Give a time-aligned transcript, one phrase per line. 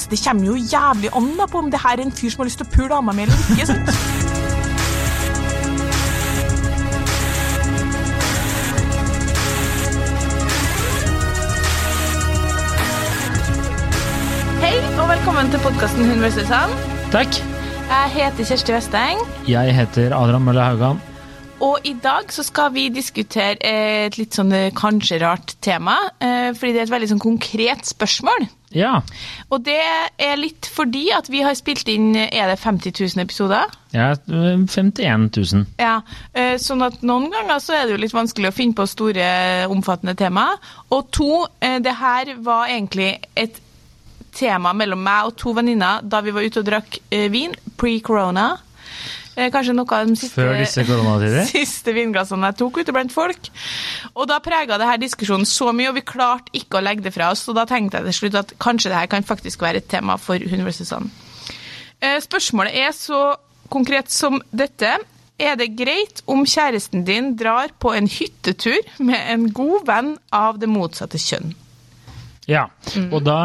[0.00, 2.42] så Det kommer jo jævlig an da på om det her er en fyr som
[2.44, 3.66] har lyst til å pule dama mi eller ikke.
[3.66, 3.92] sant?
[14.62, 16.48] Hei og velkommen til podkasten Hun vs.
[16.50, 16.72] han.
[17.14, 17.38] Takk.
[17.86, 20.98] Jeg heter Kjersti Westeng, Jeg heter Adrian Mølle Haugan.
[21.60, 26.50] og i dag så skal vi diskutere et litt sånn eh, kanskje rart tema, eh,
[26.52, 28.44] fordi det er et veldig sånn konkret spørsmål.
[28.76, 29.00] Ja.
[29.50, 33.72] Og det er litt fordi at vi har spilt inn Er det 50 000 episoder?
[33.96, 35.66] Ja, er 51 000.
[35.80, 36.00] Ja,
[36.36, 39.28] eh, sånn at noen ganger så er det jo litt vanskelig å finne på store,
[39.72, 40.50] omfattende tema.
[40.92, 43.62] Og to, eh, det her var egentlig et
[44.36, 48.50] tema mellom meg og to venninner da vi var ute og drakk eh, vin pre-corona.
[49.36, 50.40] Eh, Kanskje noe av de siste,
[51.52, 53.50] siste vinglassene jeg tok ute blant folk.
[54.14, 57.12] Og da prega det her diskusjonen så mye, og vi klarte ikke å legge det
[57.14, 57.44] fra oss.
[57.52, 60.16] Og da tenkte jeg til slutt at kanskje det her kan faktisk være et tema
[60.20, 61.10] for Hun versus Han.
[62.00, 63.20] Eh, Spørsmålet er så
[63.72, 64.94] konkret som dette.
[65.36, 70.56] Er det greit om kjæresten din drar på en hyttetur med en god venn av
[70.62, 71.52] det motsatte kjønn?
[72.46, 72.68] Ja.
[73.10, 73.38] Og da,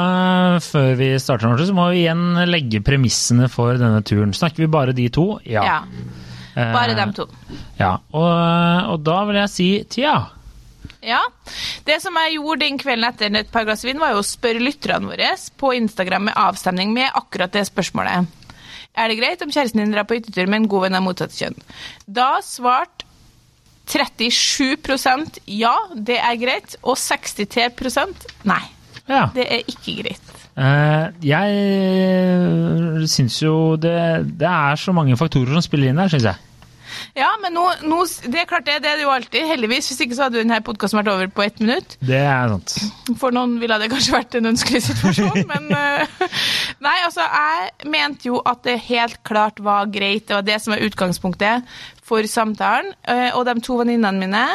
[0.61, 4.33] før vi starter, så må vi igjen legge premissene for denne turen.
[4.37, 5.33] Snakker vi bare de to?
[5.47, 5.81] Ja.
[6.55, 7.27] Bare Eh, dem to.
[7.79, 7.95] Ja.
[8.11, 10.15] Og, og da vil jeg si tja.
[11.01, 11.21] Ja.
[11.87, 14.61] Det som jeg gjorde den kvelden etter et par glass vin, var jo å spørre
[14.61, 18.27] lytterne våre på Instagram med avstemning med akkurat det spørsmålet.
[18.91, 21.33] Er det greit om kjæresten din drar på hyttetur med en god venn av motsatt
[21.37, 21.55] kjønn?
[22.05, 23.07] Da svarte
[23.91, 28.61] 37% ja, det er greit, og 63% nei.
[29.09, 29.25] Ja.
[29.35, 30.31] Det er ikke greit.
[30.61, 33.95] Eh, jeg syns jo det,
[34.39, 36.47] det er så mange faktorer som spiller inn her, syns jeg.
[37.15, 39.87] Ja, men nå, nå, det er klart det, det er det jo alltid, heldigvis.
[39.89, 41.95] Hvis ikke så hadde denne podkasten vært over på ett minutt.
[42.03, 42.75] Det er sant.
[43.19, 46.27] For noen ville det kanskje vært en ønskelig situasjon, men eh,
[46.83, 50.27] Nei, altså, jeg mente jo at det helt klart var greit.
[50.29, 51.71] Det var det som var utgangspunktet
[52.11, 52.91] for samtalen.
[53.07, 54.45] eh, Og de to venninnene mine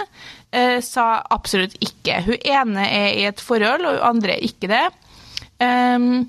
[0.57, 2.23] eh, sa absolutt ikke.
[2.27, 4.87] Hun ene er i et forhold, og hun andre er ikke det.
[5.61, 6.27] Um,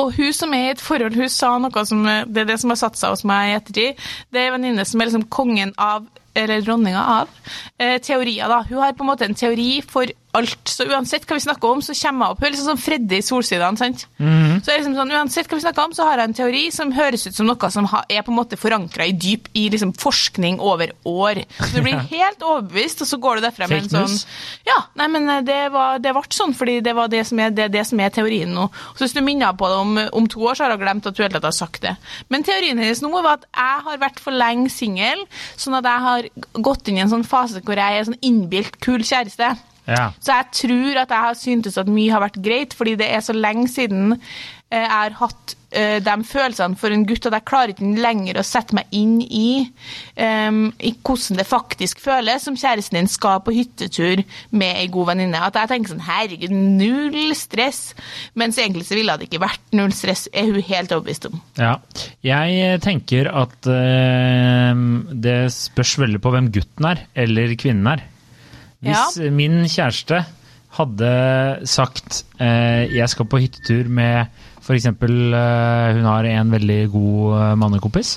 [0.00, 2.72] og hun som er i et forhold, hun sa noe som Det er det som
[2.72, 4.02] har satt seg hos meg i ettertid.
[4.32, 6.06] Det er en venninne som er liksom kongen av,
[6.38, 7.32] eller dronninga av,
[7.78, 8.62] eh, teorier, da.
[8.68, 10.68] Hun har på en måte en teori for alt.
[10.68, 12.40] Så uansett hva vi snakker om, så kommer jeg opp.
[12.40, 14.04] Hun er liksom sånn Freddy i Solsidene, sant.
[14.62, 16.92] Så er liksom sånn, uansett hva vi snakker om, så har jeg en teori som
[16.96, 20.60] høres ut som noe som er på en måte forankra i dyp i liksom forskning
[20.60, 21.42] over år.
[21.60, 24.18] Så du blir helt overbevist, og så går du derfra med en sånn
[24.68, 27.52] ja, nei, men eh, det, var, det ble sånn, fordi det var det som er,
[27.54, 28.68] det, det som er teorien nå.
[28.96, 31.18] Så hvis du minner på det om, om to år, så har jeg glemt at
[31.18, 31.96] du helt har sagt det.
[32.32, 35.26] Men teorien hennes nå var at jeg har vært for lenge singel,
[35.60, 36.30] sånn at jeg har
[36.64, 39.52] gått inn i en sånn fase hvor jeg er sånn innbilt kul kjæreste.
[39.88, 40.12] Ja.
[40.22, 43.24] Så jeg tror at jeg har syntes at mye har vært greit, fordi det er
[43.24, 47.46] så lenge siden eh, jeg har hatt eh, de følelsene for en gutt at jeg
[47.50, 49.64] klarer ikke lenger å sette meg inn i,
[50.22, 54.22] um, i hvordan det faktisk føles som kjæresten din skal på hyttetur
[54.54, 55.42] med ei god venninne.
[55.42, 57.82] At jeg tenker sånn herregud, null stress.
[58.38, 61.42] Mens egentlig så ville det ikke vært null stress, er hun helt overbevist om.
[61.58, 61.74] Ja.
[62.22, 64.86] Jeg tenker at uh,
[65.26, 68.06] det spørs veldig på hvem gutten er, eller kvinnen er.
[68.82, 70.22] Hvis min kjæreste
[70.78, 71.10] hadde
[71.68, 74.30] sagt eh, jeg skal på hyttetur med
[74.62, 74.86] f.eks.
[74.88, 78.14] Eh, hun har en veldig god eh, mannekompis,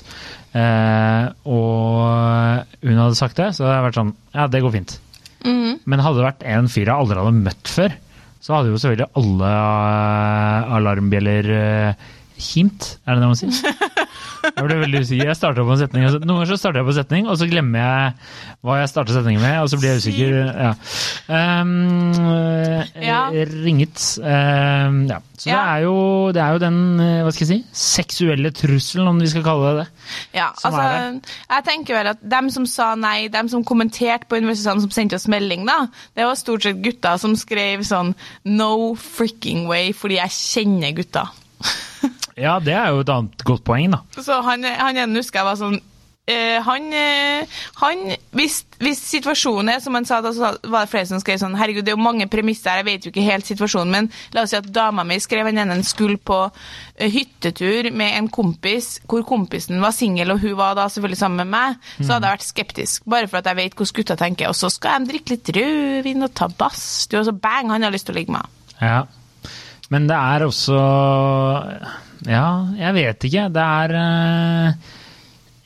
[0.56, 4.96] eh, og hun hadde sagt det, så hadde jeg vært sånn ja, det går fint.
[5.86, 7.94] Men hadde det vært en fyr jeg aldri hadde møtt før,
[8.42, 13.52] så hadde jo selvfølgelig alle eh, alarmbjeller eh, kimt, er det det man sier?
[14.44, 15.30] Jeg ble veldig usikker.
[15.30, 17.48] Jeg starter på en setning, Noen ganger så starter jeg på en setning, og så
[17.50, 18.12] glemmer jeg
[18.66, 20.36] hva jeg starter setningen med, og så blir jeg usikker.
[20.66, 20.72] Ja.
[21.60, 22.14] Um,
[23.02, 23.20] Ja.
[23.30, 24.02] Ringet.
[24.20, 25.20] Um, ja.
[25.36, 25.96] Så det, er jo,
[26.32, 29.68] det er jo den eh, hva skal jeg si, seksuelle trusselen, om vi skal kalle
[29.68, 29.86] det det.
[30.38, 30.86] Ja, altså,
[31.50, 35.18] jeg tenker vel at dem som sa nei, dem som kommenterte på universitetene som sendte
[35.20, 35.82] oss melding, da,
[36.16, 38.14] det var stort sett gutter som skrev sånn
[38.48, 41.34] no fricking way, fordi jeg kjenner gutter.
[42.36, 44.02] Ja, det er jo et annet godt poeng, da.
[44.20, 45.78] Så han, han ene husker jeg var sånn
[46.26, 48.02] eh, han, eh, han
[48.36, 51.56] hvis, hvis situasjonen er som han sa, da så var det flere som skrev sånn
[51.58, 54.44] Herregud, det er jo mange premisser her, jeg vet jo ikke helt situasjonen, men la
[54.44, 58.96] oss si at dama mi skrev han ene skulle på eh, hyttetur med en kompis,
[59.08, 62.38] hvor kompisen var singel, og hun var da selvfølgelig sammen med meg, så hadde jeg
[62.38, 63.06] vært skeptisk.
[63.16, 64.50] Bare for at jeg vet hvordan gutta tenker.
[64.50, 67.94] Og så skal de drikke litt rødvin og ta badstue, og så bang, han har
[67.94, 68.82] lyst til å ligge med henne.
[68.82, 69.06] Ja.
[69.94, 70.80] Men det er også
[72.24, 73.48] Ja, jeg vet ikke.
[73.52, 74.94] Det er eh,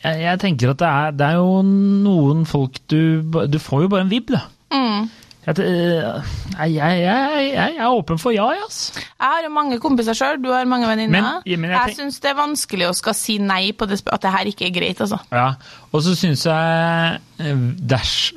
[0.03, 3.93] jeg, jeg tenker at det er, det er jo noen folk du Du får jo
[3.93, 4.47] bare en vib, da.
[4.75, 5.09] Mm.
[5.47, 9.01] Jeg, jeg, jeg, jeg, er åpen for ja, altså.
[9.01, 11.41] Jeg har jo mange kompiser sjøl, du har mange venninner.
[11.49, 14.53] Jeg jeg syns det er vanskelig å skal si nei på det, at det her
[14.53, 15.19] ikke er greit, altså.
[15.33, 15.55] Ja,
[15.91, 17.57] og så syns jeg
[17.89, 18.37] Dash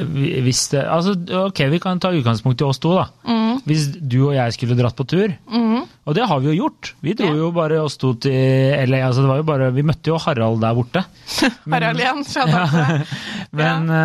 [0.00, 1.12] hvis det, altså,
[1.46, 2.94] ok, Vi kan ta utgangspunkt i oss to.
[2.96, 3.04] da.
[3.26, 3.60] Mm.
[3.64, 5.59] Hvis du og jeg skulle dratt på tur, mm.
[6.08, 7.36] Og det har vi jo gjort Vi dro ja.
[7.36, 9.02] jo bare oss to til LA.
[9.04, 11.02] altså det var jo bare, Vi møtte jo Harald der borte.
[11.72, 12.62] Harald igjen, ja.
[13.60, 14.00] men, ja.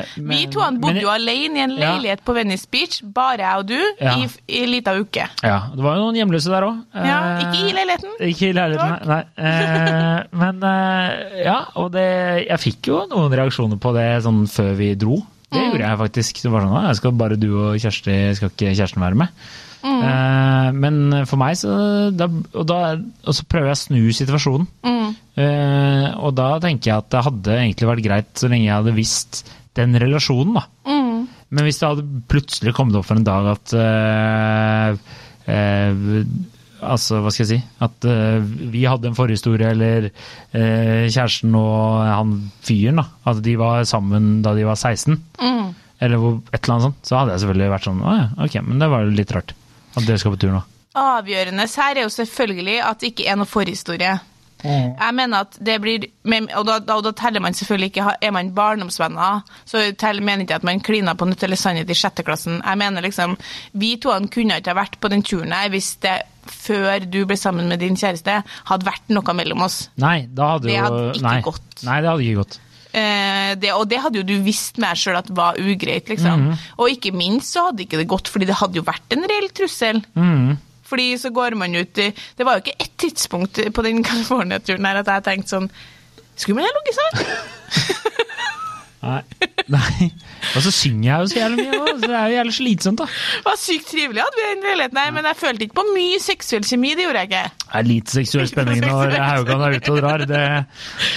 [0.00, 3.02] uh, men, Vi to han bodde men, jo alene i en leilighet på Venice Beach,
[3.04, 5.26] bare jeg og du, i, i en liten uke.
[5.44, 6.80] Ja, Det var jo noen hjemløse der òg.
[6.96, 8.14] Ja, ikke i leiligheten.
[8.28, 9.22] Ikke i leiligheten, nei.
[9.36, 10.22] nei.
[10.42, 12.08] men uh, ja, og det,
[12.46, 15.20] jeg fikk jo noen reaksjoner på det sånn før vi dro.
[15.52, 15.68] Det mm.
[15.68, 16.40] gjorde jeg faktisk.
[16.44, 19.44] Det var sånn, jeg skal bare du og Kjersti, skal ikke kjæresten være med?
[19.82, 20.02] Mm.
[20.08, 21.72] Eh, men for meg så
[22.14, 24.68] da, og, da, og, så prøver jeg å snu situasjonen.
[24.86, 25.10] Mm.
[25.42, 28.96] Eh, og da tenker jeg at det hadde egentlig vært greit så lenge jeg hadde
[28.96, 29.42] visst
[29.78, 30.64] den relasjonen, da.
[30.86, 31.28] Mm.
[31.52, 35.12] Men hvis det hadde plutselig kommet opp for en dag at eh,
[35.52, 36.50] eh
[36.82, 38.42] Altså, hva skal jeg si At uh,
[38.72, 42.32] vi hadde en forhistorie, eller uh, kjæresten og han
[42.66, 43.04] fyren, da.
[43.30, 45.14] At de var sammen da de var 16.
[45.38, 45.68] Mm.
[46.02, 47.02] Eller et eller annet sånt.
[47.06, 49.54] Så hadde jeg selvfølgelig vært sånn Å ja, ok, men det var jo litt rart.
[49.92, 50.62] At dere skal på tur nå.
[50.98, 54.18] Avgjørende her er jo selvfølgelig at det ikke er noe forhistorie.
[54.62, 54.92] Mm.
[54.94, 56.04] Jeg mener at det blir
[56.54, 60.60] Og da, da, da, teller man selvfølgelig ikke Er man barndomsvenner, så teller, mener ikke
[60.60, 62.60] at man klina på nytt eller sannhet i sjette klassen.
[62.62, 63.34] Jeg mener liksom
[63.72, 67.36] Vi to kunne ikke ha vært på den turen her hvis det før du ble
[67.38, 69.88] sammen med din kjæreste, hadde vært noe mellom oss.
[70.02, 71.36] Nei, da hadde det jo ikke nei.
[71.46, 71.84] gått.
[71.86, 72.56] Nei, det hadde ikke gått.
[72.92, 76.50] Eh, det, og det hadde jo du visst med deg sjøl at var ugreit, liksom.
[76.50, 76.66] Mm.
[76.76, 79.48] Og ikke minst så hadde ikke det gått, fordi det hadde jo vært en reell
[79.56, 80.02] trussel.
[80.12, 80.58] Mm.
[80.92, 84.84] Fordi så går man ut i Det var jo ikke ett tidspunkt på den California-turen
[84.84, 85.70] her at jeg tenkte sånn
[86.36, 88.28] Skulle man ha ligget sammen?
[89.02, 89.22] Nei.
[89.74, 90.08] Nei.
[90.56, 93.00] Og så synger jeg jo så jævlig mye òg, så det er jo jævlig slitsomt,
[93.02, 93.06] da.
[93.10, 96.20] Det var sykt trivelig hadde vi den leiligheten her, men jeg følte ikke på mye
[96.22, 97.42] seksuell kjemi, det gjorde jeg ikke.
[97.64, 100.42] Det er lite seksuell spenning når Haugan er ute og drar, det,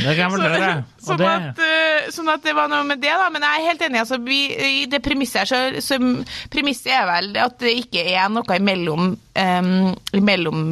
[0.01, 0.73] det kan jeg vel gjøre.
[1.05, 1.31] Sånn, det...
[1.31, 3.29] at, uh, sånn at det var noe med det, da.
[3.33, 4.01] Men jeg er helt enig.
[4.01, 8.31] Altså, vi, I det premisset her, så, så premisset er vel at det ikke er
[8.33, 9.73] noe imellom, um,
[10.17, 10.63] imellom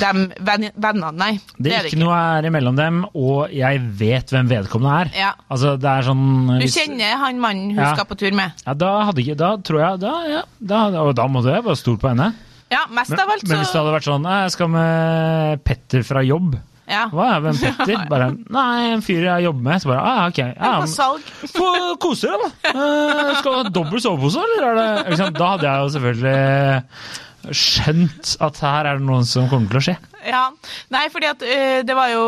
[0.00, 1.30] dem vennene, nei.
[1.56, 5.12] Det er, det ikke noe her imellom dem, og jeg vet hvem vedkommende er.
[5.18, 5.30] Ja.
[5.48, 6.24] Altså, det er sånn
[6.62, 7.92] Du kjenner han mannen hun ja.
[7.94, 8.64] skal på tur med?
[8.66, 11.78] Ja, da hadde ikke Da tror jeg da, ja, da, Og da måtte jeg bare
[11.78, 12.32] stole på henne.
[12.72, 16.06] Ja, mest av alt så Men hvis det hadde vært sånn Jeg skal med Petter
[16.06, 16.56] fra jobb.
[16.84, 17.06] Ja.
[17.12, 18.00] Hva er hvem Petter?
[18.12, 19.80] Bare, Nei, en fyr jeg jobber med.
[19.80, 20.40] Så bare, ah, ok.
[20.50, 21.30] Ja, på salg.
[21.54, 21.68] Få
[22.02, 22.72] kose deg, da.
[22.74, 24.82] Uh, skal du ha dobbel sovepose, eller?
[25.04, 29.72] Er det, da hadde jeg jo selvfølgelig skjønt at her er det noen som kommer
[29.72, 29.96] til å skje.
[30.24, 30.46] Ja,
[30.94, 32.24] Nei, fordi at uh, det var jo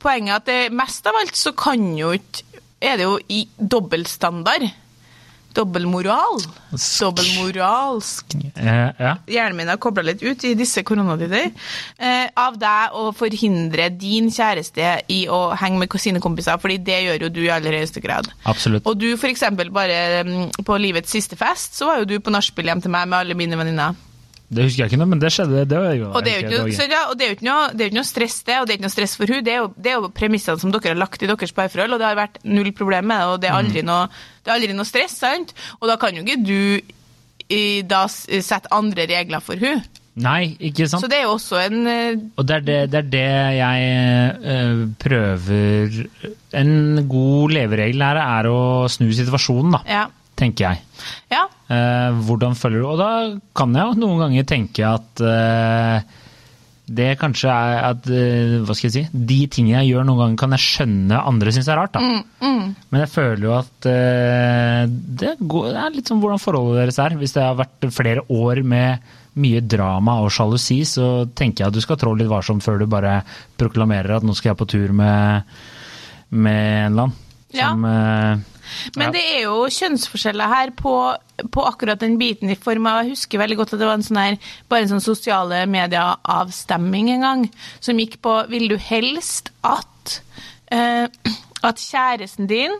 [0.00, 2.46] poenget at det, mest av alt så kan jo ikke
[2.80, 4.62] Er det jo i dobbeltstandard.
[5.52, 6.38] Dobbeltmoral.
[6.72, 8.24] Dobbeltmoralsk.
[8.54, 9.14] Eh, ja.
[9.26, 11.50] Hjernen min har kobla litt ut i disse koronatider.
[11.98, 17.00] Eh, av deg å forhindre din kjæreste i å henge med sine kompiser, fordi det
[17.04, 18.30] gjør jo du i aller høyeste grad.
[18.48, 18.86] Absolutt.
[18.86, 22.32] Og du for eksempel bare um, på livets siste fest, så var jo du på
[22.32, 23.98] nachspiel hjem til meg med alle mine venninner.
[24.50, 25.62] Det husker jeg ikke noe, men det skjedde.
[25.70, 27.84] Det var og det er jo ikke, noe, og det er jo ikke, noe, det
[27.84, 29.44] er ikke noe stress, det, og det er ikke noe stress for hun.
[29.46, 32.02] Det er jo, det er jo premissene som dere har lagt i deres parforhold, og
[32.02, 33.90] det har vært null problem med det, og det er aldri, mm.
[33.92, 35.54] noe, det er aldri noe stress, sant?
[35.78, 36.60] Og da kan jo ikke du
[37.46, 39.86] i, da sette andre regler for hun.
[40.20, 41.06] Nei, ikke sant.
[41.06, 44.40] Så det er jo også en uh, Og det er det, det, er det jeg
[44.42, 46.00] uh, prøver
[46.58, 46.72] En
[47.08, 48.58] god leveregel her er å
[48.90, 49.86] snu situasjonen, da.
[49.86, 50.08] Ja
[50.40, 50.84] tenker jeg.
[51.32, 51.46] Ja.
[51.70, 53.10] Eh, hvordan følger du Og da
[53.54, 56.16] kan jeg jo noen ganger tenke at eh,
[56.90, 60.40] det kanskje er at eh, Hva skal jeg si De tingene jeg gjør noen ganger,
[60.40, 61.94] kan jeg skjønne andre syns er rart.
[61.94, 62.02] da.
[62.02, 62.74] Mm, mm.
[62.90, 67.14] Men jeg føler jo at det, går, det, er litt sånn hvordan forholdet deres er.
[67.20, 71.78] Hvis det har vært flere år med mye drama og sjalusi, så tenker jeg at
[71.78, 73.20] du skal trå litt varsomt før du bare
[73.60, 75.54] proklamerer at nå skal jeg på tur med,
[76.34, 77.20] med en eller annen.
[77.50, 78.58] Som, ja.
[78.70, 80.94] Eh, men det er jo kjønnsforskjeller her på,
[81.52, 84.06] på, akkurat den biten i form av Jeg husker veldig godt at det var en
[84.06, 84.38] sånn her,
[84.70, 87.46] bare en sånn sosiale medier-avstemming en gang,
[87.82, 90.20] som gikk på Vil du helst at,
[90.74, 91.06] uh,
[91.66, 92.76] at kjæresten din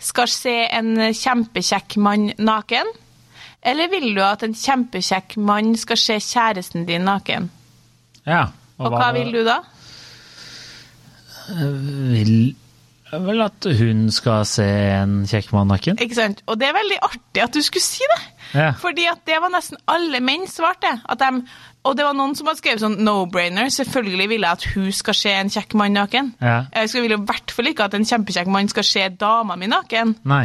[0.00, 2.88] skal se en kjempekjekk mann naken?
[3.60, 7.50] Eller vil du at en kjempekjekk mann skal se kjæresten din naken?
[8.24, 8.46] Ja.
[8.78, 9.58] Og, og hva, hva vil du da?
[11.50, 12.34] Vil
[13.12, 14.66] vel at hun skal se
[15.00, 15.98] en kjekk mann naken.
[15.98, 16.44] Ikke sant?
[16.46, 18.20] Og det er veldig artig at du skulle si det.
[18.54, 18.70] Ja.
[18.78, 20.90] Fordi at det var nesten alle menn svarte.
[21.10, 21.42] At de,
[21.86, 23.70] og det var noen som hadde skrevet sånn no-brainer.
[23.72, 26.32] Selvfølgelig vil jeg at hun skal se en kjekk mann naken.
[26.42, 26.56] Ja.
[26.74, 29.68] Jeg skulle vil i hvert fall ikke at en kjempekjekk mann skal se dama mi
[29.70, 30.16] naken.
[30.30, 30.42] Nei.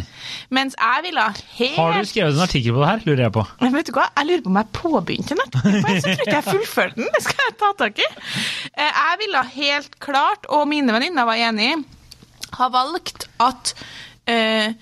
[0.54, 1.26] Mens jeg ville
[1.58, 3.46] helt Har du skrevet en artikkel på det her, lurer jeg på.
[3.66, 5.44] Men vet du hva, jeg lurer på om jeg påbegynte den
[5.86, 7.12] Men så tror ikke jeg fullførte den.
[7.18, 8.10] Det skal jeg ta tak i.
[8.76, 11.74] Eh, Jeg ville helt klart, og mine venninner var enig,
[12.60, 13.74] ha valgt at
[14.28, 14.74] eh,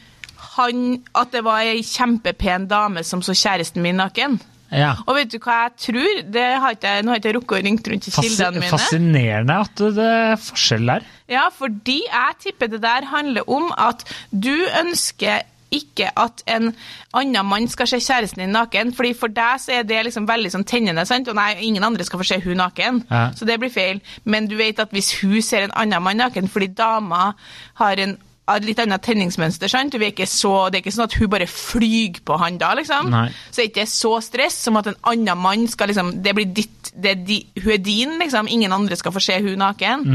[0.56, 0.82] han,
[1.18, 4.40] at det var ei kjempepen dame som så kjæresten min naken.
[4.74, 4.96] Ja.
[5.06, 6.20] Og vet du hva jeg tror?
[6.34, 8.60] Det har ikke, jeg- nå har ikke jeg rukket å ringe rundt til Fasci- kildene
[8.64, 8.72] mine.
[8.72, 11.04] Fascinerende at det er forskjell der.
[11.30, 14.02] Ja, fordi jeg tipper det der handler om at
[14.34, 16.70] du ønsker ikke at en
[17.18, 20.52] annen mann skal se kjæresten din naken, fordi for deg så er det liksom veldig
[20.54, 21.28] sånn tennende, sant?
[21.32, 23.32] Og nei, ingen andre skal få se hun naken, Ja.
[23.36, 24.02] så det blir feil.
[24.26, 27.34] Men du vet at hvis hun ser en annen mann naken, fordi dama
[27.82, 28.18] har en
[28.60, 29.94] litt annet tenningsmønster, sant?
[29.96, 33.10] Er så, det er ikke sånn at hun bare flyger på han da, liksom.
[33.10, 33.30] Nei.
[33.50, 36.52] Så det er ikke så stress som at en annen mann skal liksom Det blir
[36.54, 38.48] ditt er di, Hun er din, liksom.
[38.48, 40.06] Ingen andre skal få se hun naken.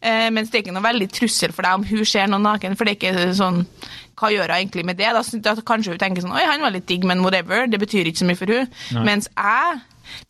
[0.00, 2.76] Eh, mens det er ikke noe veldig trussel for deg om hun ser noen naken,
[2.76, 3.64] for det er ikke sånn
[4.20, 5.10] Hva gjør hun egentlig med det?
[5.16, 7.66] Da, da kanskje hun tenker sånn Oi, han var litt digg, men whatever.
[7.66, 8.68] Det betyr ikke så mye for hun.
[8.96, 9.04] Nei.
[9.08, 9.80] Mens jeg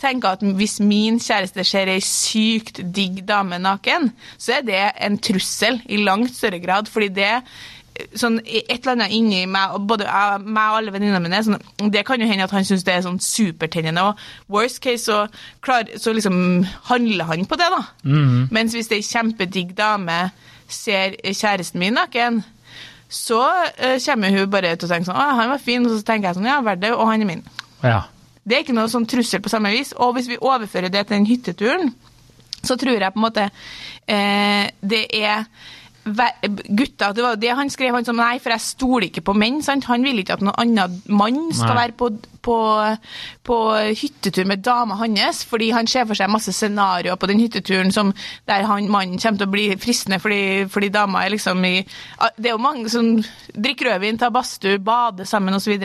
[0.01, 5.19] tenker at hvis min kjæreste ser ei sykt digg dame naken, så er det en
[5.19, 7.33] trussel i langt større grad, fordi det
[8.17, 11.91] sånn et eller annet inni meg, og både jeg, meg og alle venninnene mine, sånn,
[11.93, 15.25] det kan jo hende at han syns det er sånn supertennende, og worst case så,
[15.65, 17.83] klar, så liksom handler han på det, da.
[18.55, 20.23] Mens hvis ei kjempedigg dame
[20.71, 22.43] ser kjæresten min naken,
[23.11, 26.05] så uh, kommer hun bare til å tenke sånn Å, han var fin, og så
[26.07, 27.43] tenker jeg sånn Ja, verdt det, og han er min.
[27.83, 28.05] Ja.
[28.47, 29.91] Det er ikke noe sånn trussel på samme vis.
[29.99, 31.91] Og hvis vi overfører det til den hytteturen,
[32.63, 33.49] så tror jeg på en måte
[34.07, 35.49] eh, det er
[36.05, 39.35] Gutta, det var jo det han skrev, han som nei, for jeg stoler ikke på
[39.37, 39.61] menn.
[39.63, 39.85] sant?
[39.91, 41.83] Han vil ikke at noen annen mann skal Nei.
[41.83, 42.09] være på,
[42.47, 42.57] på,
[43.45, 43.57] på
[44.01, 48.15] hyttetur med dama hans, fordi han ser for seg masse scenarioer på den hytteturen som
[48.49, 51.75] der han mannen kommer til å bli fristende fordi, fordi dama er liksom i
[52.39, 53.11] Det er jo mange som
[53.53, 55.77] drikker rødvin, tar badstue, bader sammen osv.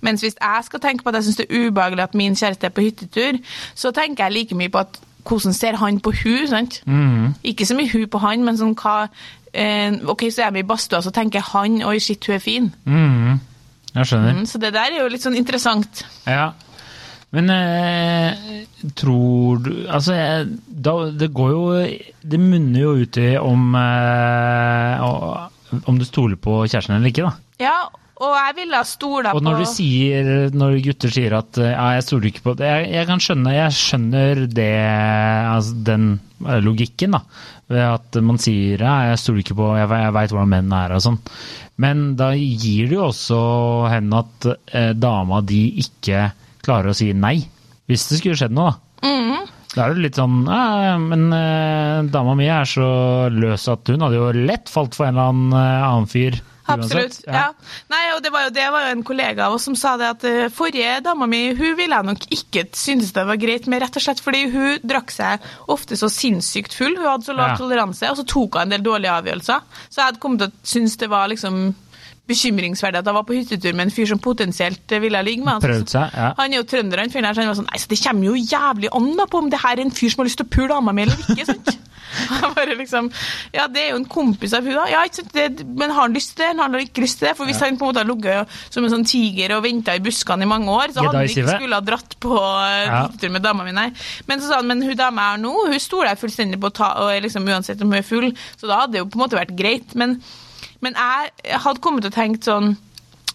[0.00, 2.66] Mens hvis jeg skal tenke på at jeg syns det er ubehagelig at min kjæreste
[2.66, 3.38] er på hyttetur,
[3.74, 6.78] så tenker jeg like mye på at hvordan ser han på hun, sant?
[7.44, 9.10] Ikke så mye hun på han, men sånn hva
[9.52, 12.68] Ok, så er vi i badstua, så tenker han oi, shit, hun er fin.
[12.86, 13.38] Mm,
[13.96, 14.36] Jeg skjønner.
[14.40, 16.04] Mm, så det der er jo litt sånn interessant.
[16.26, 16.52] Ja.
[17.30, 18.64] Men eh,
[18.98, 21.60] tror du Altså, jeg, da, det går jo
[22.26, 25.04] Det munner jo ut i om eh,
[25.86, 27.36] Om du stoler på kjæresten eller ikke, da.
[27.62, 27.76] Ja,
[28.20, 31.70] og jeg ville ha stola på Og når du sier, når gutter sier at eh,
[31.70, 34.68] ja, jeg stoler ikke på det, jeg, jeg kan skjønne, jeg skjønner det,
[35.54, 36.10] altså den
[36.48, 37.22] eh, logikken, da.
[37.70, 40.96] Ved at man sier ja, jeg stoler ikke på, jeg, jeg veit hvordan menn er
[40.96, 41.20] og sånn.
[41.80, 43.40] Men da gir det jo også
[43.92, 46.28] henne at eh, dama di ikke
[46.64, 47.38] klarer å si nei.
[47.90, 49.06] Hvis det skulle skjedd noe, da.
[49.06, 49.48] Mm.
[49.70, 52.88] Da er det litt sånn ja, men eh, dama mi er så
[53.30, 56.40] løs at hun hadde jo lett falt for en eller annen, eh, annen fyr.
[56.74, 57.18] Absolutt.
[57.26, 57.32] Ja.
[57.32, 57.76] ja.
[57.92, 60.08] Nei, og det var, jo, det var jo en kollega av oss som sa det
[60.14, 63.82] at eh, forrige dama mi hun ville jeg nok ikke synes det var greit med,
[63.82, 66.96] rett og slett fordi hun drakk seg ofte så sinnssykt full.
[66.98, 67.56] Hun hadde så lav Ja.
[67.60, 69.60] toleranse, og så tok hun en del dårlige avgjørelser.
[69.88, 71.62] Så jeg hadde kommet til å synes det var liksom
[72.30, 75.60] bekymringsverdig at jeg var på hyttetur med en fyr som potensielt eh, ville ligge med.
[75.66, 76.30] Prøvd seg, ja.
[76.40, 78.30] Han er jo trønder, han fyren her, så han var sånn Nei, så det kommer
[78.30, 80.48] jo jævlig an da på om det her er en fyr som har lyst til
[80.48, 81.76] å pule dama mi eller ikke, sant?
[82.56, 83.06] Bare liksom
[83.54, 84.86] Ja, det er jo en kompis av hun da.
[84.90, 85.30] Ja, ikke sant?
[85.36, 87.36] Det, men har han lyst til det, Han har ikke lyst til det?
[87.38, 90.02] For hvis han på en måte har ligget som en sånn tiger og venta i
[90.02, 93.04] buskene i mange år, så hadde han ikke skulle ha dratt på eh, Ja.
[93.04, 93.86] hyttetur med dama mi, nei.
[94.26, 96.72] Men så sa han, men hun dama jeg har nå, hun stoler jeg fullstendig på,
[96.80, 99.24] ta, og liksom, uansett om hun er full, så da hadde det jo på en
[99.28, 99.94] måte vært greit.
[100.02, 100.18] Men,
[100.80, 102.76] men jeg hadde kommet å tenke sånn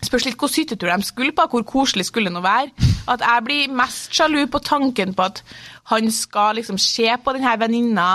[0.06, 2.70] Spørs litt hvor hyttetur de skulle på, hvor koselig skulle nå være.
[3.10, 5.40] At jeg blir mest sjalu på tanken på at
[5.90, 8.10] han skal liksom se på denne venninna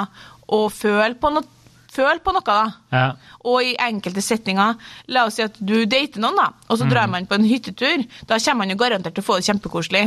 [0.54, 1.46] og føle på noe,
[1.90, 2.58] føle på noe da.
[2.92, 3.04] Ja.
[3.44, 4.76] Og i enkelte setninger,
[5.08, 8.04] la oss si at du dater noen, da, og så drar man på en hyttetur.
[8.28, 10.04] Da kommer man jo garantert til å få det kjempekoselig.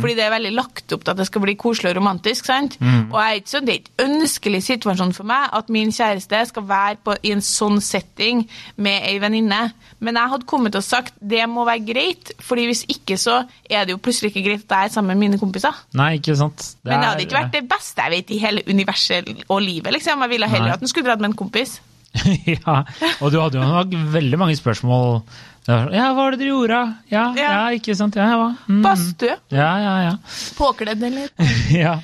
[0.00, 2.46] Fordi det er veldig lagt opp til at det skal bli koselig og romantisk.
[2.46, 2.76] sant?
[2.80, 6.66] Og jeg er så, det er ikke ønskelig situasjon for meg at min kjæreste skal
[6.68, 8.44] være på, i en sånn setting
[8.76, 9.72] med ei venninne.
[10.00, 13.84] Men jeg hadde kommet og sagt det må være greit, fordi hvis ikke så er
[13.86, 15.74] det jo plutselig ikke greit at jeg er sammen med mine kompiser.
[15.96, 16.58] Nei, ikke sant.
[16.82, 19.60] Det Men det er- hadde ikke vært det beste jeg vet i hele universet og
[19.62, 19.92] livet.
[19.92, 20.20] liksom.
[20.20, 20.72] Jeg ville heller Nei.
[20.74, 21.78] at den skulle dratt med en kompis.
[22.48, 22.78] ja,
[23.20, 25.20] og du hadde jo nok veldig mange spørsmål.
[25.66, 26.78] Sånn, Ja, hva var det dere gjorde?
[27.12, 27.64] Ja, ja, Ja.
[27.76, 28.16] ikke sant.
[28.16, 28.52] Ja, hva?
[28.70, 28.82] Mm.
[28.86, 29.34] Badstue.
[29.52, 30.14] Ja, ja, ja.
[30.56, 31.28] Påkledd eller
[31.74, 31.96] ja.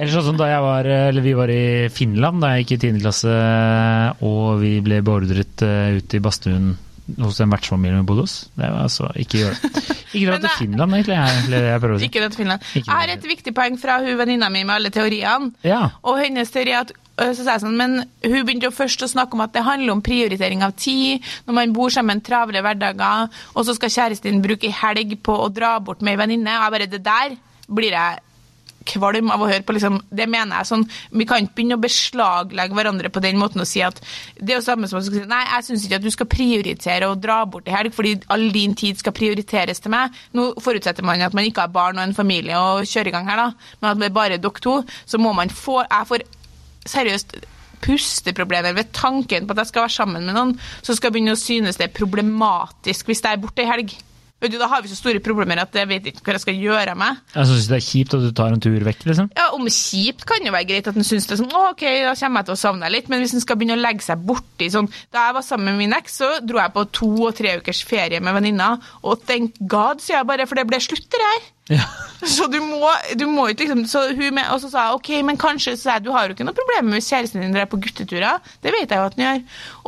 [0.00, 2.78] Eller sånn som da jeg var, eller vi var i Finland da jeg gikk i
[2.88, 3.02] 10.
[3.04, 3.34] klasse
[4.26, 6.72] og vi ble beordret eh, ut i badstuen
[7.22, 8.34] hos en vertsfamilie vi bodde hos.
[8.56, 9.70] Det var altså ikke gjør det.
[10.12, 11.14] Ikke dra til Finland, egentlig.
[11.16, 12.08] Jeg, jeg prøver å si.
[12.10, 12.64] Ikke det til Finland.
[12.76, 15.52] Ikke Jeg har et viktig poeng fra hun venninna mi med alle teoriene.
[15.64, 15.78] Ja.
[16.04, 19.10] Og hennes teori er at så sa jeg sånn, men Hun begynte jo først å
[19.10, 23.30] snakke om at det handler om prioritering av tid, når man bor sammen travle hverdager,
[23.54, 26.58] og så skal kjæresten din bruke helg på å dra bort med ei venninne.
[26.58, 27.36] Og jeg bare Det der
[27.68, 28.20] blir jeg
[28.86, 29.74] kvalm av å høre på.
[29.76, 33.60] liksom, Det mener jeg sånn, Vi kan ikke begynne å beslaglegge hverandre på den måten
[33.60, 34.00] og si at
[34.40, 37.06] det er jo samme som å si nei, jeg syns ikke at du skal prioritere
[37.06, 40.10] å dra bort i helg fordi all din tid skal prioriteres til meg.
[40.32, 43.28] Nå forutsetter man at man ikke har barn og en familie og kjører i gang
[43.28, 46.22] her, da, men at det er bare dere to, så må man få Jeg får
[46.88, 47.36] seriøst
[47.82, 50.54] pusteproblemer ved tanken på at jeg skal være sammen med noen,
[50.86, 53.94] som skal begynne å synes det er problematisk hvis jeg er borte i helg.
[54.42, 56.58] Vet du, Da har vi så store problemer at jeg vet ikke hva jeg skal
[56.58, 57.20] gjøre med.
[57.36, 59.30] Jeg syns det er kjipt at du tar en tur vekk, liksom.
[59.38, 62.16] Ja, Om kjipt kan jo være greit at en syns det er sånn, ok, da
[62.18, 64.26] kommer jeg til å savne deg litt, men hvis en skal begynne å legge seg
[64.26, 67.34] borti sånn Da jeg var sammen med min eks, så dro jeg på to og
[67.38, 68.74] tre ukers ferie med venninna,
[69.06, 71.50] og thank god, sier jeg bare, for det ble slutt, det her.
[71.70, 71.84] Ja.
[72.34, 75.10] Så du må, du må ikke liksom så hun med, Og så sa jeg ok,
[75.26, 77.54] men kanskje så sa jeg, du har jo ikke noe problem med hvis kjæresten din
[77.54, 78.42] drar på gutteturer.
[78.62, 79.40] Det vet jeg jo at han gjør.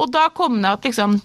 [0.03, 1.19] Og da kom det at liksom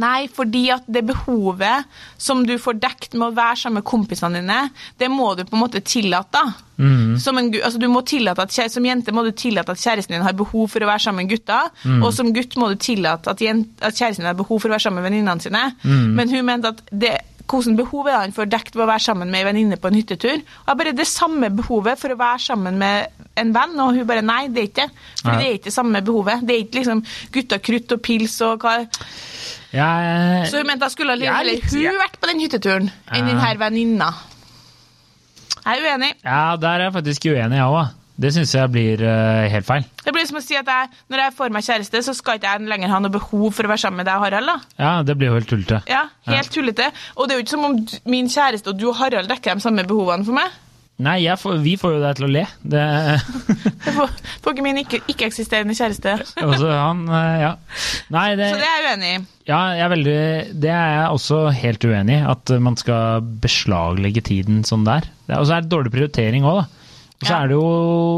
[0.00, 1.84] Nei, fordi at det behovet
[2.16, 4.60] som du får dekt med å være sammen med kompisene dine,
[4.98, 6.32] det må du på en måte tillate.
[6.32, 6.44] da.
[7.20, 10.24] Som, en, altså du må tillate at, som jente må du tillate at kjæresten din
[10.24, 11.68] har behov for å være sammen med gutter,
[12.02, 14.74] og som gutt må du tillate at, jen- at kjæresten din har behov for å
[14.74, 15.62] være sammen med venninnene sine.
[16.16, 17.12] Men hun mente at det,
[17.48, 20.38] hvordan behovet han får dekt ved å være sammen med ei venninne på en hyttetur?
[20.40, 24.06] Og jeg bare det samme behovet for å være sammen med en venn, og hun
[24.08, 25.04] bare nei, det er ikke det.
[25.22, 26.42] For det er ikke det samme behovet.
[26.46, 28.74] Det er ikke liksom gutta krutt og pils og hva
[29.72, 33.26] Jeg, så hun mente jeg skulle er heller litt- hun vært på den hytteturen enn
[33.30, 34.10] den her venninna.
[35.64, 36.12] Jeg er uenig.
[36.24, 37.88] ja, der er jeg faktisk uenig, jeg òg.
[38.20, 39.86] Det syns jeg blir uh, helt feil.
[40.04, 42.50] Det blir som å si at jeg, når jeg får meg kjæreste, så skal ikke
[42.52, 44.46] jeg lenger ha noe behov for å være sammen med deg og Harald.
[44.52, 44.58] da.
[44.78, 45.80] Ja, det blir jo helt tullete.
[45.88, 46.90] Ja, Helt tullete.
[47.16, 47.78] Og det er jo ikke som om
[48.12, 50.52] min kjæreste og du og Harald dekker de samme behovene for meg.
[51.02, 52.42] Nei, får, vi får jo deg til å le.
[52.62, 52.82] Det,
[53.96, 54.12] får,
[54.44, 56.12] får ikke min ikke- ikke-eksisterende kjæreste.
[56.52, 57.52] også han, eh, ja.
[58.12, 59.24] Nei, det, Så det er jeg uenig i.
[59.48, 60.18] ja, jeg er veldig,
[60.62, 62.22] det er jeg også helt uenig i.
[62.36, 65.08] At man skal beslaglegge tiden sånn der.
[65.32, 66.68] Er- Og så er det dårlig prioritering òg, da.
[67.22, 67.66] Og så er det jo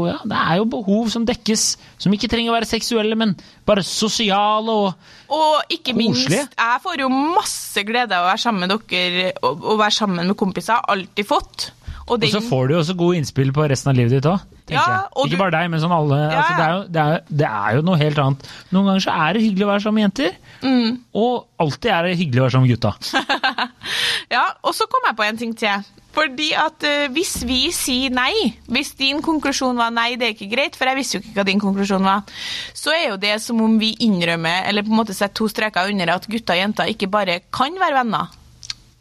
[0.09, 1.63] ja, det er jo behov som dekkes,
[2.01, 3.35] som ikke trenger å være seksuelle, men
[3.69, 8.65] bare sosiale og Og ikke minst, jeg får jo masse glede av å være sammen
[8.67, 10.81] med dere og, og være sammen med kompiser.
[10.89, 11.71] Alltid fått.
[12.05, 14.43] Og Og så får du jo også gode innspill på resten av livet ditt òg.
[14.69, 16.17] Ja, Ikke du- bare deg, men sånn alle.
[16.31, 18.45] Ja, Altså, det, er jo, det, er, det er jo noe helt annet.
[18.73, 20.99] Noen ganger så er det hyggelig å være sammen med jenter, Mm.
[21.13, 22.93] og alltid er det hyggelig å være sammen med gutta.
[24.35, 25.83] Ja, og så kom jeg på en ting til.
[26.15, 30.51] Fordi at uh, hvis vi sier nei, hvis din konklusjon var nei, det er ikke
[30.53, 32.23] greit, for jeg visste jo ikke hva din konklusjon var,
[32.75, 35.91] så er jo det som om vi innrømmer, eller på en måte setter to streker
[35.91, 38.33] under at gutter og jenter ikke bare kan være venner.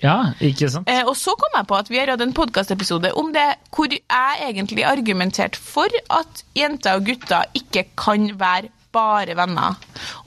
[0.02, 0.90] Ja, ikke sant?
[0.90, 3.92] Eh, og så kom jeg på at vi har hatt en podkastepisode om det hvor
[3.94, 9.78] jeg egentlig argumenterte for at jenter og gutter ikke kan være bare venner.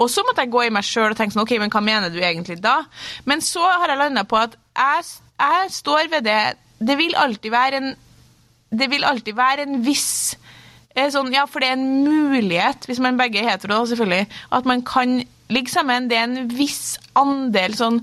[0.02, 2.12] Og så måtte jeg gå i meg sjøl og tenke sånn, ok, men hva mener
[2.12, 2.82] du egentlig da?
[3.30, 5.06] Men så har jeg landa på at jeg,
[5.40, 6.42] jeg står ved det.
[6.80, 7.96] Det vil alltid være en
[8.70, 10.36] Det vil alltid være en viss
[10.96, 14.66] eh, sånn, Ja, for det er en mulighet, hvis man begge er hetero, selvfølgelig, at
[14.68, 16.10] man kan ligge sammen.
[16.12, 18.02] Det er en viss andel sånn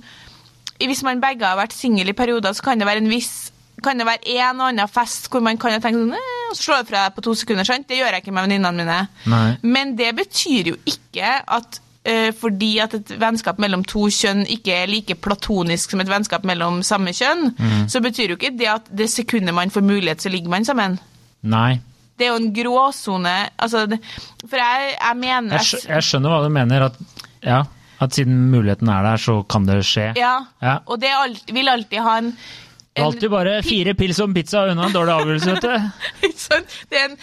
[0.84, 3.52] hvis man begge har vært single i perioder, så kan det være en viss
[3.84, 6.78] kan det være en og annen fest hvor man kan tenke sånn og så slår
[6.80, 7.66] jeg fra deg på to sekunder.
[7.68, 7.86] sant?
[7.88, 8.98] Det gjør jeg ikke med venninnene mine.
[9.28, 9.56] Nei.
[9.60, 11.80] Men det betyr jo ikke at
[12.36, 16.82] fordi at et vennskap mellom to kjønn ikke er like platonisk som et vennskap mellom
[16.84, 17.54] samme kjønn,
[17.88, 20.98] så betyr jo ikke det at det sekundet man får mulighet, så ligger man sammen.
[21.42, 21.78] Nei.
[22.18, 23.32] Det er jo en gråsone.
[23.58, 23.86] Altså,
[24.44, 26.84] for jeg, jeg mener Jeg, jeg skjønner hva du mener.
[26.90, 27.00] At,
[27.42, 27.62] ja,
[28.04, 30.10] at siden muligheten er der, så kan det skje.
[30.20, 30.76] Ja, Ja.
[30.86, 32.30] og det alt, vil alltid ha en,
[32.94, 36.28] er alltid bare fire pils om pizza unna en dårlig avgjørelse, vet du.
[36.92, 37.16] Det er en,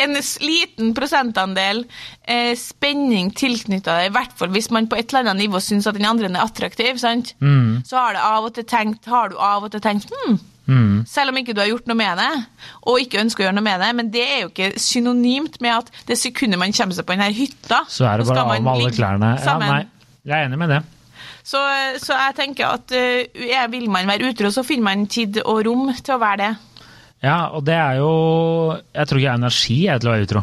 [0.00, 1.84] en liten prosentandel
[2.24, 5.86] eh, spenning tilknytta det, i hvert fall hvis man på et eller annet nivå syns
[5.86, 6.96] at den andre er attraktiv.
[6.98, 7.34] sant?
[7.40, 7.82] Mm.
[7.86, 11.02] Så har, det av tenkt, har du av og til tenkt hm, Mm.
[11.10, 12.44] selv om ikke du har gjort noe med det,
[12.86, 13.88] og ikke ønsker å gjøre noe med det.
[13.98, 17.32] Men det er jo ikke synonymt med at det sekundet man kommer seg på denne
[17.34, 19.32] hytta, Så er det bare av med alle klærne.
[19.42, 19.80] Ja, nei,
[20.24, 20.78] jeg er enig med det.
[21.42, 21.58] Så,
[21.98, 25.90] så jeg tenker at er- vil man være utro, så finner man tid og rom
[25.98, 26.52] til å være det.
[27.22, 28.08] Ja, og det er jo
[28.94, 30.42] Jeg tror ikke jeg har energi jeg, til å være utro.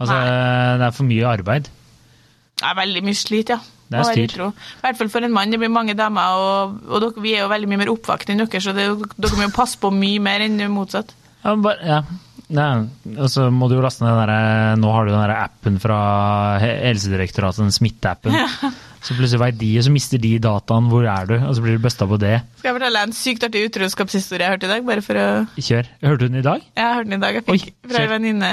[0.00, 0.16] Altså,
[0.80, 1.68] det er for mye arbeid.
[2.60, 3.58] Det er veldig mye slit, ja.
[3.90, 4.34] Det er styr.
[4.46, 5.50] I hvert fall for en mann.
[5.50, 8.40] Det blir mange damer, og, og dere, vi er jo veldig mye mer oppvakte enn
[8.44, 8.84] dere, så det,
[9.16, 11.12] dere må jo passe på mye mer enn motsatt.
[11.42, 12.00] Ja, bare, ja.
[12.50, 12.68] Nei,
[13.14, 15.76] og så må du jo laste ned den der, Nå har du den der appen
[15.82, 15.98] fra
[16.62, 18.34] He- Helsedirektoratet, den smitteappen.
[19.00, 20.88] Så plutselig veit de, og så mister de dataen.
[20.92, 21.34] Hvor er du?
[21.48, 22.34] Og så blir du busta på det.
[22.60, 24.82] Skal jeg fortelle en sykt artig utroskapshistorie jeg hørte i dag?
[24.84, 25.88] Bare for å Kjør.
[26.04, 26.60] Hørte du den i dag?
[26.76, 27.38] Ja, Jeg hørte den i dag.
[27.38, 28.04] Jeg Oi, fikk fra kjør.
[28.04, 28.50] en venninne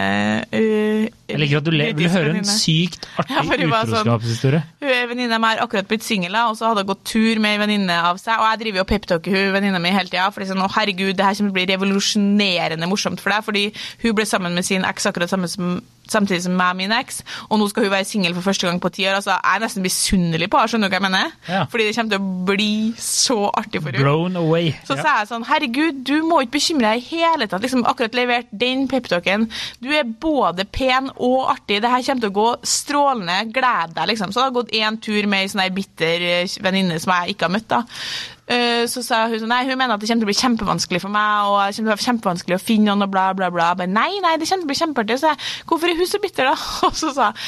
[0.53, 4.63] uh, Jeg liker at du le- vil høre en sykt artig ja, sånn- utroskapshistorie.
[4.79, 7.57] Hun er venninna mi har akkurat blitt singel, og så hadde hun gått tur med
[7.57, 8.39] ei venninne av seg.
[8.39, 10.29] Og jeg driver jo peptalker hun venninna mi hele tida.
[10.31, 13.35] For det er sånn, å herregud, det her kommer til å bli revolusjonerende morsomt for
[13.35, 13.43] deg.
[13.47, 13.65] Fordi
[14.05, 17.21] hun ble sammen med sin eks akkurat samme som, samtidig som meg og min eks.
[17.49, 19.17] Og nå skal hun være singel for første gang på ti år.
[19.19, 21.31] Altså, jeg er nesten misunnelig på henne, skjønner du hva jeg mener?
[21.47, 21.63] Ja.
[21.71, 22.69] Fordi det kommer til å bli
[23.01, 24.03] så artig for henne.
[24.05, 24.71] Blown away.
[24.87, 25.01] Så Ja.
[25.03, 27.61] sa jeg sånn, herregud, du må ikke bekymre deg i hele tatt.
[27.61, 29.49] Liksom akkurat levert den peptalken.
[29.81, 31.81] Du er både pen og artig.
[31.81, 33.51] Det her kommer til å gå strålende.
[33.53, 34.31] Gled deg, liksom.
[34.31, 37.47] Så det har gått én tur med ei sånn bitter eh, venninne som jeg ikke
[37.47, 37.83] har møtt, da.
[38.47, 41.01] Eh, Så sa hun sånn, nei, hun mener at det kommer til å bli kjempevanskelig
[41.03, 43.49] for meg, og det kommer til å bli kjempevanskelig å finne noen, og bla, bla,
[43.51, 43.73] bla.
[43.75, 45.17] Bare, nei, nei, det kommer til å bli kjempeartig.
[45.19, 46.53] Så jeg, hvorfor er hun så bitter, da?
[46.87, 47.47] Og så sa jeg,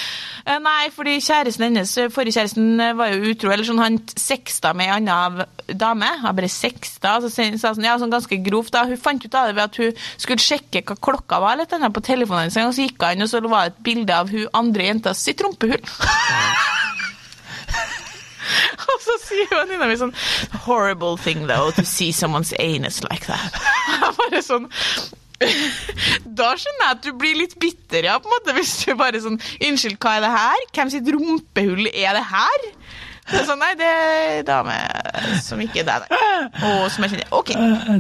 [0.49, 4.73] «Eh, nei, fordi kjæresten hennes, forrige kjæresten eh, var jo utro, eller sånn, han sexta
[4.75, 6.09] med en annen dame.
[6.25, 8.83] Jeg bare sexta, og så sa sånn, ja, sånn ganske grovt da.
[8.89, 11.95] Hun fant ut av det ved at hun skulle sjekke hva klokka var, eller annet
[11.95, 14.47] på telefonen hennes, og så gikk han, og så var det et bilde av hun
[14.63, 15.79] andre jenta sitt rumpehull.
[18.93, 20.13] Og så sier venninna mi sånn
[20.65, 23.59] Horrible thing, though, to see someone's anus like that.
[23.99, 24.69] Jeg bare sånn
[26.39, 29.21] Da skjønner jeg at du blir litt bitter, ja, på en måte, hvis du bare
[29.23, 30.65] sånn Unnskyld, hva er det her?
[30.75, 32.65] Hvem sitt rumpehull er det her?
[33.29, 34.75] Det er sånn, nei, det er ei dame
[35.45, 36.39] som ikke er deg, nei.
[36.65, 37.27] Og som jeg kjenner.
[37.37, 37.51] OK.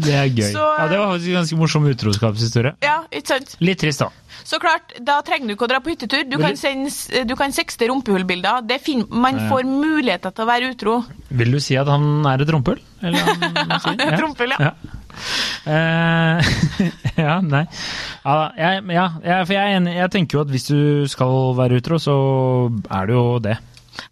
[0.01, 0.47] Det er gøy.
[0.55, 2.71] Så- ja, det var faktisk en ganske morsom utroskapshistorie.
[2.81, 3.53] Ja, ikke sant?
[3.61, 4.09] Litt trist, da.
[4.49, 6.23] Så klart, da trenger du ikke å dra på hyttetur.
[6.25, 6.89] Du kan, sende,
[7.29, 8.63] du kan sexte rumpehullbilder.
[8.65, 9.49] Er Man Ja.
[9.51, 10.95] får muligheter til å være utro.
[11.29, 12.81] Vil du si at han er et rumpehull?
[13.03, 14.71] Eller han, er et rumpehull, ja.
[15.67, 16.41] Uh,
[17.19, 17.63] ja, nei.
[18.25, 19.07] Ja, jeg, ja,
[19.45, 20.79] for jeg, enig, jeg tenker jo at hvis du
[21.11, 22.15] skal være utro, så
[22.89, 23.57] er det jo det.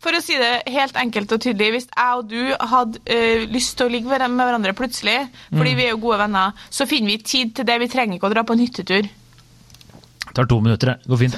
[0.04, 2.41] For å si det helt enkelt og tydelig, hvis jeg og du
[2.73, 5.21] hadde eh, lyst til å ligge med hverandre plutselig,
[5.54, 5.78] fordi Mm.
[5.80, 7.80] vi er jo gode venner, så finner vi tid til det.
[7.80, 9.08] Vi trenger ikke å dra på en hyttetur.
[10.38, 11.10] Tar to minutter, det.
[11.10, 11.38] Går fint.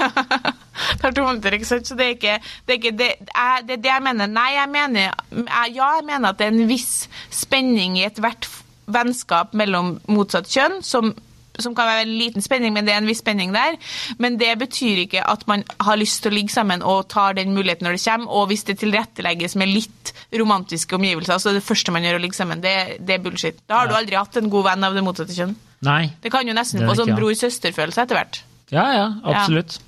[1.02, 1.88] Tar to minutter, ikke sant?
[1.88, 4.32] Så det er ikke det, er ikke, det, er, det, er det jeg mener.
[4.36, 8.50] Nei, jeg mener jeg, Ja, jeg mener at det er en viss spenning i ethvert
[8.90, 11.14] vennskap mellom motsatt kjønn, som
[11.60, 13.78] som kan være en liten spenning, men det er en viss spenning der.
[14.22, 17.54] Men det betyr ikke at man har lyst til å ligge sammen og tar den
[17.56, 18.32] muligheten når det kommer.
[18.32, 22.24] Og hvis det tilrettelegges med litt romantiske omgivelser, så er det første man gjør å
[22.24, 22.64] ligge sammen.
[22.64, 23.60] Det, det er bullshit.
[23.70, 25.58] Da har du aldri hatt en god venn av det motsatte kjønn.
[25.88, 26.04] Nei.
[26.24, 28.42] Det kan jo nesten få sånn bror-søster-følelse etter hvert.
[28.72, 29.80] Ja, ja, absolutt.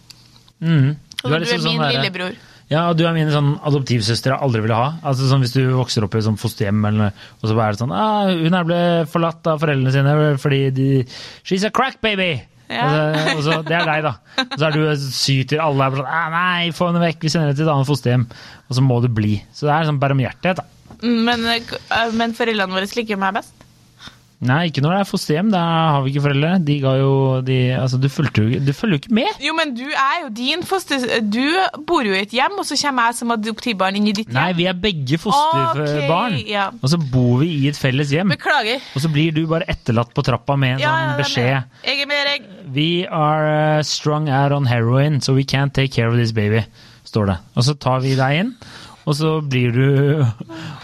[0.62, 2.36] Så du er, liksom min sånn derre- lillebror.
[2.72, 4.94] Ja, og du er min sånn adoptivsøster jeg aldri ville ha.
[5.04, 7.92] Altså sånn Hvis du vokser opp i sånn fosterhjem, eller, og så er det sånn
[7.92, 8.80] ah, 'Hun her ble
[9.12, 10.88] forlatt av foreldrene sine fordi de
[11.44, 12.42] She's a crack baby!'
[12.72, 12.86] Ja.
[12.88, 14.14] Og, så, og så, det er deg, da.
[14.46, 17.50] Og så er du syter, alle er sånn ah, 'Nei, få henne vekk, vi sender
[17.52, 18.28] henne til et annet fosterhjem.'
[18.70, 19.34] Og så må du bli.
[19.52, 20.66] Så det er sånn barmhjertighet, da.
[21.04, 23.52] Mm, Men, eh, men foreldrene våre liker meg best.
[24.42, 25.50] Nei, ikke når det er fosterhjem.
[25.54, 25.60] Da
[25.94, 26.52] har vi ikke foreldre.
[26.66, 27.10] De ga jo
[27.46, 29.42] de, Altså, du følger jo du følger jo ikke med.
[29.46, 31.04] Jo, men du er jo din foster...
[31.22, 31.44] Du
[31.86, 34.40] bor jo i et hjem, og så kommer jeg som adoptivbarn inn i ditt hjem.
[34.40, 36.40] Nei, vi er begge fosterbarn.
[36.40, 36.66] Okay, ja.
[36.82, 38.34] Og så bor vi i et felles hjem.
[38.34, 38.82] Beklager.
[38.98, 41.72] Og så blir du bare etterlatt på trappa med en Ja, sånn beskjed.
[41.86, 42.50] Jeg er med deg.
[42.74, 46.66] We are uh, strung out on heroin, so we can't take care of this baby,
[47.06, 47.40] står det.
[47.54, 48.54] Og så tar vi deg inn,
[49.06, 50.26] og så blir du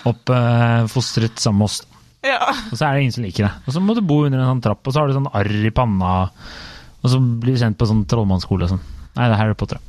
[0.10, 1.82] oppfostret sammen med oss.
[2.28, 2.52] Ja.
[2.72, 3.54] Og så er det ingen som liker det.
[3.68, 5.54] Og så må du bo under en sånn trapp, og så har du sånn arr
[5.70, 6.14] i panna,
[7.02, 8.86] og så blir du sendt på sånn trollmannsskole og sånn.
[9.18, 9.80] Nei, det er Harry Potter.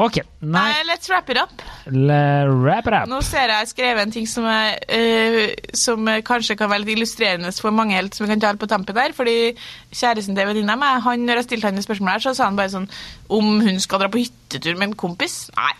[0.00, 1.50] Ok, nei, Nei, let's wrap it up.
[1.92, 3.08] le- wrap it up.
[3.10, 6.94] Nå ser jeg jeg skrevet en ting som, er, uh, som kanskje kan være litt
[6.96, 9.12] illustrerende for mange, helt, som vi kan ta på tampen der.
[9.12, 9.52] fordi
[9.92, 10.94] kjæresten til venninna mi,
[11.26, 12.88] når jeg stilte han det spørsmålet her, så sa han bare sånn
[13.28, 15.50] Om hun skal dra på hyttetur med en kompis?
[15.56, 15.74] Nei.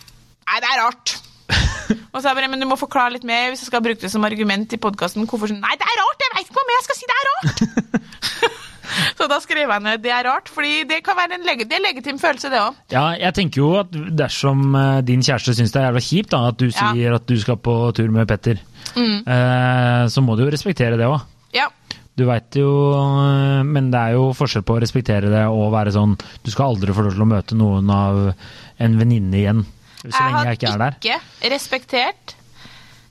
[0.50, 1.16] Nei, det er rart.
[2.12, 4.00] Og så er jeg bare, men du må forklare litt mer hvis jeg skal bruke
[4.02, 5.26] det som argument i podkasten.
[5.30, 6.24] Hvorfor sånn Nei, det er rart!
[6.24, 7.08] Jeg veit ikke hva mer jeg skal si!
[7.10, 8.56] Det er rart!
[9.20, 11.76] så da skrev jeg ned det er rart, fordi det kan være en leg det
[11.78, 12.78] er legitim følelse, det òg.
[12.94, 16.40] Ja, jeg tenker jo at dersom eh, din kjæreste syns det er jævla kjipt da,
[16.50, 16.72] at du Ja.
[16.90, 16.96] Mm.
[16.98, 18.58] sier at du skal på tur med Petter,
[18.98, 21.20] eh, så må du jo respektere det òg.
[21.54, 21.68] Ja.
[22.18, 25.92] Du veit jo eh, Men det er jo forskjell på å respektere det og være
[25.94, 28.18] sånn Du skal aldri få lov til å møte noen av
[28.82, 29.62] en venninne igjen.
[30.02, 30.96] Så lenge jeg ikke er der.
[31.04, 32.34] Jeg hadde ikke respektert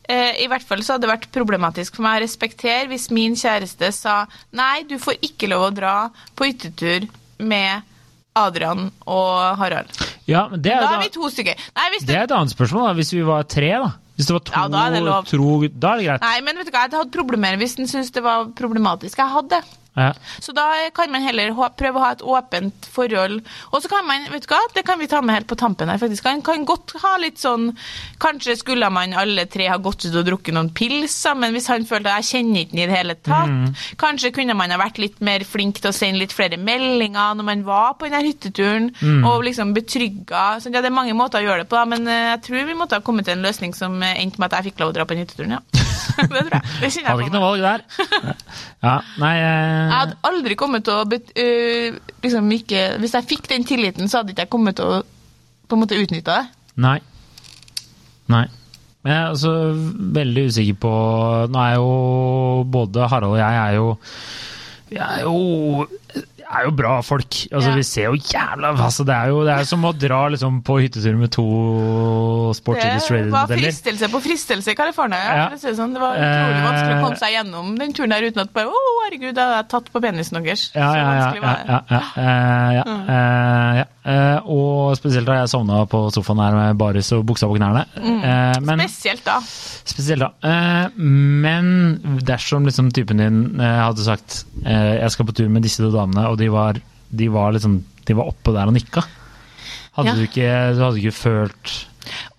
[0.10, 3.38] eh, I hvert fall så hadde det vært problematisk for meg å respektere hvis min
[3.38, 4.24] kjæreste sa
[4.58, 5.94] nei, du får ikke lov å dra
[6.36, 7.06] på hyttetur
[7.40, 7.86] med
[8.40, 9.90] Adrian og Harald.
[10.30, 11.58] Ja, men det er, Da er vi to stykker.
[11.76, 12.94] Nei, hvis det du, er et annet spørsmål, da.
[13.00, 13.90] Hvis vi var tre, da.
[14.16, 15.26] Hvis det var to Ja, da er det lov.
[15.30, 16.22] tro Da er det greit.
[16.26, 19.18] nei men vet du hva, jeg hadde hatt problemer hvis den syntes det var problematisk.
[19.18, 19.79] Jeg hadde det.
[20.00, 20.12] Ja.
[20.40, 23.42] Så da kan man heller prøve å ha et åpent forhold.
[23.74, 25.92] Og så kan man, vet du hva, det kan vi ta med helt på tampen
[25.92, 26.26] her, faktisk.
[26.28, 27.70] Man kan godt ha litt sånn
[28.20, 31.86] Kanskje skulle man alle tre ha gått ut og drukket noen pils sammen, hvis han
[31.88, 33.78] følte at jeg kjenner ikke den i det hele tatt.
[34.02, 37.48] Kanskje kunne man ha vært litt mer flink til å sende litt flere meldinger når
[37.48, 38.90] man var på den her hytteturen,
[39.26, 40.60] og liksom betrygga.
[40.60, 42.68] Så ja, det er mange måter å gjøre det på, da, men eh, jeg tror
[42.70, 44.94] vi måtte ha kommet til en løsning som eh, endte med at jeg fikk lov
[44.94, 45.79] å dra på den hytteturen, ja.
[46.20, 46.64] det tror jeg.
[46.82, 47.86] Det kjenner Hadde ikke noe valg der.
[48.80, 51.04] Ja, nei eh, Jeg hadde aldri kommet til å
[51.44, 55.02] øh, liksom ikke, Hvis jeg fikk den tilliten, så hadde ikke jeg kommet til å
[55.70, 56.72] på en måte utnytte det.
[56.82, 56.98] Nei.
[58.34, 58.48] Nei.
[59.04, 59.52] Men jeg er altså
[60.20, 60.94] veldig usikker på
[61.54, 61.92] Nå er jo
[62.68, 63.86] både Harald og jeg er jo
[64.90, 65.36] Vi er jo,
[66.50, 67.36] er jo bra folk.
[67.52, 67.76] Altså, Ja.
[67.76, 70.80] Vi ser jo jævla altså, det, er jo, det er som å dra liksom, på
[70.82, 71.46] hyttetur med to
[72.58, 73.64] Sports Det var Illustrated-modeller.
[73.70, 75.20] fristelse på fristelse i California.
[75.20, 75.36] Ja.
[75.38, 75.50] Ja.
[75.54, 75.94] det sånn.
[75.94, 78.68] Det var utrolig Eh, vanskelig å komme seg gjennom den turen der uten at bare
[78.74, 80.72] Å, herregud, jeg har tatt på penisen deres.
[80.74, 81.14] Ja, ja, ja, ja.
[81.14, 82.84] ja, ja, var ja, ja, eh, ja,
[83.14, 83.86] eh, ja.
[84.08, 87.82] Eh, og spesielt da jeg sovna på sofaen her med baris og buksa på knærne.
[88.00, 89.40] Eh, men, Spesielt da.
[89.44, 90.30] Spesielt da.
[90.48, 91.70] Eh, men
[92.26, 96.30] dersom liksom typen din hadde sagt eh, jeg skal på tur med disse to damene,
[96.32, 96.80] og de var,
[97.12, 99.04] de var liksom de var oppå der og nikka,
[100.00, 100.16] hadde Ja.
[100.16, 101.74] du ikke, du hadde ikke følt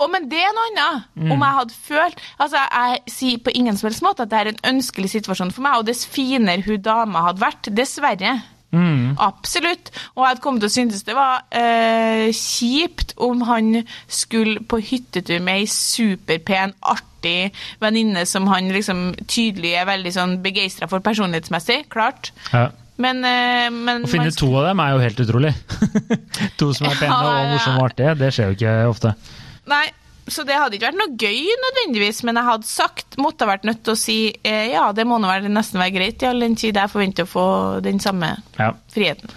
[0.01, 1.05] Å, men det er noe annet.
[1.15, 1.33] Mm.
[1.35, 4.51] Om jeg hadde følt Altså, jeg sier på ingen som helst måte at det er
[4.51, 8.33] en ønskelig situasjon for meg, og dess finere hun dama hadde vært, dessverre.
[8.73, 9.91] Mm, Absolutt.
[10.15, 14.81] Og jeg hadde kommet til å synes det var eh, kjipt om han skulle på
[14.91, 17.51] hyttetur med ei superpen, artig
[17.83, 21.85] venninne som han liksom tydelig er veldig sånn begeistra for personlighetsmessig.
[21.93, 22.33] Klart.
[22.53, 22.69] ja.
[23.01, 25.55] Men, eh, men Å finne man- to av dem er jo helt utrolig.
[26.61, 29.15] to som er pene og morsomme og artige, det skjer jo ikke ofte.
[29.71, 29.87] Nei,
[30.33, 33.67] så det hadde ikke vært noe gøy nødvendigvis, men jeg hadde sagt, måtte ha vært
[33.69, 34.17] nødt til å si
[34.47, 37.31] eh, ja, det må nå nesten være greit, i all den tid jeg forventer å
[37.33, 37.45] få
[37.85, 38.73] den samme Ja.
[38.95, 39.31] friheten.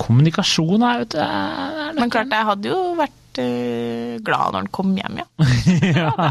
[0.00, 4.70] Kommunikasjon er, vet du, er Men klart, jeg hadde jo vært eh, glad når han
[4.78, 5.26] kom hjem, ja.
[6.00, 6.30] ja,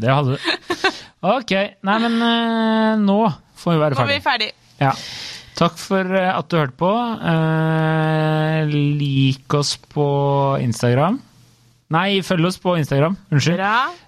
[0.00, 0.48] det hadde du.
[1.32, 1.52] Ok,
[1.86, 3.20] nei, men eh, nå
[3.62, 4.50] får vi være Nå er vi ferdig.
[4.50, 4.50] ferdig.
[4.82, 4.94] Ja.
[5.54, 6.88] Takk for eh, at du hørte på.
[6.92, 10.06] Uh, lik oss på
[10.64, 11.20] Instagram.
[11.92, 13.16] Nei, følg oss på Instagram.
[13.32, 13.62] Unnskyld.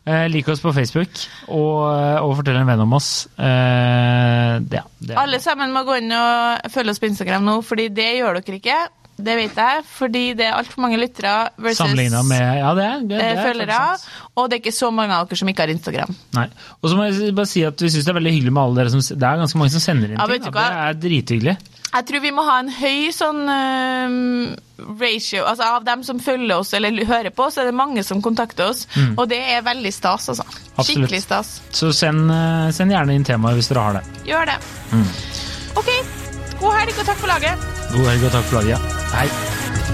[0.05, 1.85] Eh, lik oss på Facebook, og,
[2.25, 3.13] og fortell en venn om oss.
[3.37, 7.91] Eh, ja, det, Alle sammen må gå inn og følge oss på Instagram nå, fordi
[7.95, 8.83] det gjør dere ikke.
[9.15, 13.11] Det vet jeg, fordi det er altfor mange lyttere versus med Ja, det er, det,
[13.13, 13.83] det eh, er følgere.
[14.35, 16.17] Og det er ikke så mange av dere som ikke har Instagram.
[16.35, 16.49] Nei.
[16.81, 18.81] Og så må jeg bare si at vi syns det er veldig hyggelig med alle
[18.81, 20.51] dere som Det er ganske mange som sender inn Ja, ting.
[20.51, 21.57] Det er drithyggelig.
[21.95, 24.55] Jeg tror vi må ha en høy sånn uh,
[24.99, 28.23] ratio Altså av dem som følger oss eller hører på, så er det mange som
[28.25, 28.85] kontakter oss.
[29.15, 30.47] Og det er veldig stas, altså.
[30.49, 30.59] Mm.
[30.75, 30.89] Absolutt.
[30.91, 31.53] Skikkelig stas.
[31.71, 34.05] Så send, eh, send gjerne inn temaer hvis dere har det.
[34.27, 34.59] Gjør det.
[34.91, 35.09] Mm.
[35.79, 35.93] OK.
[36.59, 37.69] God helg og takk for laget.
[37.95, 38.97] God helg og takk for laget.
[39.15, 39.94] Hei.